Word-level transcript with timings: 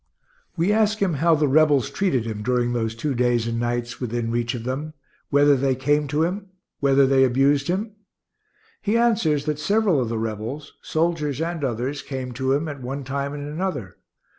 We 0.57 0.73
ask 0.73 0.97
him 0.99 1.13
how 1.21 1.35
the 1.35 1.47
Rebels 1.47 1.91
treated 1.91 2.25
him 2.25 2.41
during 2.41 2.73
those 2.73 2.95
two 2.95 3.13
days 3.13 3.45
and 3.45 3.59
nights 3.59 4.01
within 4.01 4.31
reach 4.31 4.55
of 4.55 4.63
them 4.63 4.95
whether 5.29 5.55
they 5.55 5.75
came 5.75 6.07
to 6.07 6.23
him 6.23 6.47
whether 6.79 7.05
they 7.05 7.23
abused 7.23 7.67
him? 7.67 7.91
He 8.81 8.97
answers 8.97 9.45
that 9.45 9.59
several 9.59 10.01
of 10.01 10.09
the 10.09 10.17
Rebels, 10.17 10.73
soldiers 10.81 11.39
and 11.39 11.63
others, 11.63 12.01
came 12.01 12.31
to 12.31 12.51
him, 12.53 12.67
at 12.67 12.81
one 12.81 13.03
time 13.03 13.35
and 13.35 13.47
another. 13.47 13.97